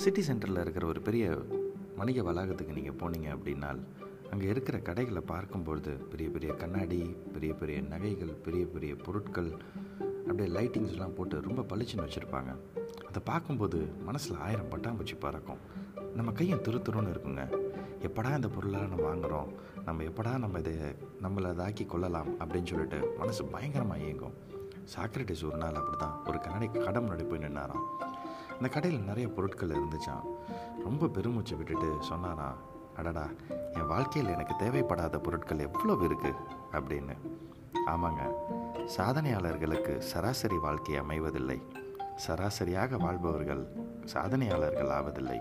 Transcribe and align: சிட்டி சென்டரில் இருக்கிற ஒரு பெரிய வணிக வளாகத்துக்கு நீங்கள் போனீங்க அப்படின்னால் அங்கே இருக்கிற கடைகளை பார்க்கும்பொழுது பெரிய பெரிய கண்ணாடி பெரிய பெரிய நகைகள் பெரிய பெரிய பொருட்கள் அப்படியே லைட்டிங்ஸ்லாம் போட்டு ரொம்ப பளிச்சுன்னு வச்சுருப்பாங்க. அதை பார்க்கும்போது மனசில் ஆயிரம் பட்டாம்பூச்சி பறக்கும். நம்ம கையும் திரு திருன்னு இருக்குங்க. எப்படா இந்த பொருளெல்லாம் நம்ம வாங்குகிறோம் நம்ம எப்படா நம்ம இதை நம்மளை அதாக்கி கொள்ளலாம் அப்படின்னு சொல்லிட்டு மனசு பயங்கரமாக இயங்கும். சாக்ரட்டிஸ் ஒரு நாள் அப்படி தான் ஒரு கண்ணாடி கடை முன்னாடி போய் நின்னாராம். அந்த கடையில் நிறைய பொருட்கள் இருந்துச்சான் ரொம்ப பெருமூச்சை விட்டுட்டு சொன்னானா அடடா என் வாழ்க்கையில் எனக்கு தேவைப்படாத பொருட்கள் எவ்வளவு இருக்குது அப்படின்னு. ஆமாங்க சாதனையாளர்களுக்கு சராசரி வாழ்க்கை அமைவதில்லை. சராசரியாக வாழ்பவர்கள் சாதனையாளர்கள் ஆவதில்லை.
சிட்டி 0.00 0.22
சென்டரில் 0.22 0.60
இருக்கிற 0.60 0.86
ஒரு 0.86 1.00
பெரிய 1.00 1.24
வணிக 1.96 2.22
வளாகத்துக்கு 2.22 2.76
நீங்கள் 2.78 2.96
போனீங்க 3.00 3.28
அப்படின்னால் 3.34 3.80
அங்கே 4.30 4.46
இருக்கிற 4.48 4.78
கடைகளை 4.78 5.22
பார்க்கும்பொழுது 5.32 5.92
பெரிய 6.12 6.30
பெரிய 6.30 6.52
கண்ணாடி 6.52 7.00
பெரிய 7.32 7.52
பெரிய 7.54 7.80
நகைகள் 7.80 8.32
பெரிய 8.46 8.64
பெரிய 8.66 8.92
பொருட்கள் 8.96 9.50
அப்படியே 10.28 10.48
லைட்டிங்ஸ்லாம் 10.56 11.14
போட்டு 11.16 11.40
ரொம்ப 11.40 11.62
பளிச்சுன்னு 11.62 12.06
வச்சுருப்பாங்க. 12.06 12.50
அதை 13.08 13.22
பார்க்கும்போது 13.24 13.78
மனசில் 14.04 14.40
ஆயிரம் 14.46 14.70
பட்டாம்பூச்சி 14.70 15.16
பறக்கும். 15.18 15.60
நம்ம 16.16 16.32
கையும் 16.32 16.60
திரு 16.60 16.78
திருன்னு 16.78 17.12
இருக்குங்க. 17.14 17.44
எப்படா 18.08 18.34
இந்த 18.34 18.48
பொருளெல்லாம் 18.48 18.92
நம்ம 18.92 19.04
வாங்குகிறோம் 19.10 19.50
நம்ம 19.84 20.02
எப்படா 20.02 20.32
நம்ம 20.38 20.58
இதை 20.58 20.74
நம்மளை 21.24 21.50
அதாக்கி 21.54 21.86
கொள்ளலாம் 21.86 22.30
அப்படின்னு 22.40 22.70
சொல்லிட்டு 22.72 23.00
மனசு 23.18 23.44
பயங்கரமாக 23.44 24.00
இயங்கும். 24.00 24.36
சாக்ரட்டிஸ் 24.94 25.46
ஒரு 25.50 25.56
நாள் 25.56 25.80
அப்படி 25.82 25.96
தான் 25.96 26.18
ஒரு 26.26 26.40
கண்ணாடி 26.40 26.68
கடை 26.86 27.02
முன்னாடி 27.04 27.26
போய் 27.28 27.44
நின்னாராம். 27.46 27.86
அந்த 28.62 28.74
கடையில் 28.74 29.02
நிறைய 29.02 29.28
பொருட்கள் 29.28 29.68
இருந்துச்சான் 29.68 30.26
ரொம்ப 30.82 31.06
பெருமூச்சை 31.06 31.56
விட்டுட்டு 31.56 31.98
சொன்னானா 32.10 32.54
அடடா 32.96 33.26
என் 33.74 33.86
வாழ்க்கையில் 33.86 34.32
எனக்கு 34.32 34.54
தேவைப்படாத 34.64 35.18
பொருட்கள் 35.18 35.58
எவ்வளவு 35.58 36.08
இருக்குது 36.08 36.34
அப்படின்னு. 36.72 37.16
ஆமாங்க 37.86 38.20
சாதனையாளர்களுக்கு 38.96 39.98
சராசரி 39.98 40.58
வாழ்க்கை 40.58 41.00
அமைவதில்லை. 41.00 41.62
சராசரியாக 42.16 42.96
வாழ்பவர்கள் 42.96 43.64
சாதனையாளர்கள் 44.14 44.92
ஆவதில்லை. 44.98 45.40